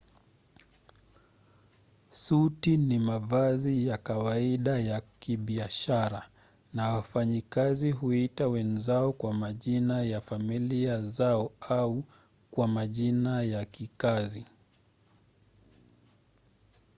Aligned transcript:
suti 2.09 2.77
ni 2.77 2.99
mavazi 2.99 3.87
ya 3.87 3.97
kawaida 3.97 4.79
ya 4.79 5.01
kibiashara 5.19 6.29
na 6.73 6.93
wafanyikazi 6.93 7.91
huita 7.91 8.47
wenzao 8.47 9.13
kwa 9.13 9.33
majina 9.33 10.03
ya 10.03 10.21
familia 10.21 11.01
zao 11.01 11.51
au 11.69 12.03
kwa 12.51 12.67
majina 12.67 13.43
ya 13.43 13.65
kikazi 13.65 14.45